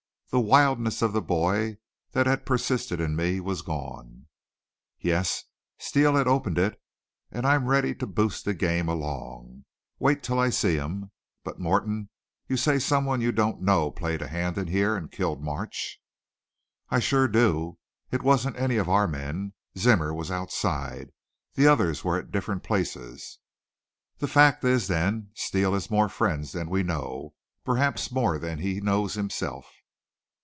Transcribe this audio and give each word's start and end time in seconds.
The 0.33 0.39
wildness 0.39 1.01
of 1.01 1.11
the 1.11 1.21
boy 1.21 1.75
that 2.13 2.25
had 2.25 2.45
persisted 2.45 3.01
in 3.01 3.17
me 3.17 3.41
was 3.41 3.61
gone. 3.61 4.27
"Yes, 4.97 5.43
Steele 5.77 6.15
has 6.15 6.25
opened 6.25 6.57
it 6.57 6.81
and 7.33 7.45
I'm 7.45 7.65
ready 7.67 7.93
to 7.95 8.07
boost 8.07 8.45
the 8.45 8.53
game 8.53 8.87
along. 8.87 9.65
Wait 9.99 10.23
till 10.23 10.39
I 10.39 10.49
see 10.49 10.75
him! 10.75 11.11
But 11.43 11.59
Morton, 11.59 12.07
you 12.47 12.55
say 12.55 12.79
someone 12.79 13.19
you 13.19 13.33
don't 13.33 13.61
know 13.61 13.91
played 13.91 14.21
a 14.21 14.29
hand 14.29 14.57
in 14.57 14.67
here 14.67 14.95
and 14.95 15.11
killed 15.11 15.43
March." 15.43 15.99
"I 16.89 17.01
sure 17.01 17.27
do. 17.27 17.77
It 18.09 18.23
wasn't 18.23 18.55
any 18.55 18.77
of 18.77 18.87
our 18.87 19.09
men. 19.09 19.51
Zimmer 19.77 20.13
was 20.13 20.31
outside. 20.31 21.09
The 21.55 21.67
others 21.67 22.05
were 22.05 22.17
at 22.17 22.31
different 22.31 22.63
places." 22.63 23.39
"The 24.19 24.29
fact 24.29 24.63
is, 24.63 24.87
then, 24.87 25.31
Steele 25.33 25.73
has 25.73 25.91
more 25.91 26.07
friends 26.07 26.53
than 26.53 26.69
we 26.69 26.83
know, 26.83 27.33
perhaps 27.65 28.13
more 28.13 28.39
than 28.39 28.59
he 28.59 28.79
knows 28.79 29.15
himself." 29.15 29.69